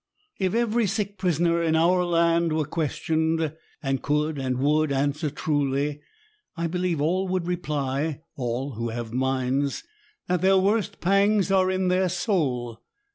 [0.39, 5.29] If every sick prisoner in our land were ques tioned, and could and would answer
[5.29, 6.01] truly,
[6.57, 9.83] I believe all would reply (all who have minds)
[10.27, 12.81] that their worst pangs are in the soul.